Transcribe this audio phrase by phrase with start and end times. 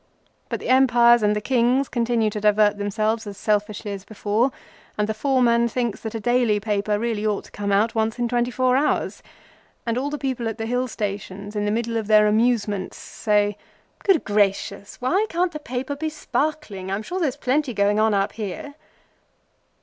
[0.49, 4.51] But the Empires and the Kings continue to divert themselves as selfishly as before,
[4.97, 8.27] and the foreman thinks that a daily paper really ought to come out once in
[8.27, 9.21] twenty four hours,
[9.85, 14.23] and all the people at the Hill stations in the middle of their amusements say:—"Good
[14.23, 14.99] gracious!
[14.99, 16.89] Why can't the paper be sparkling?
[16.91, 18.73] I'm sure there's plenty going on up here."